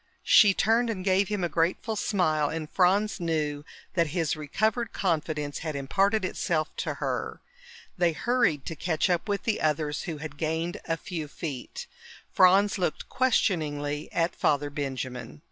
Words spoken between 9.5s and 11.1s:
others, who had gained a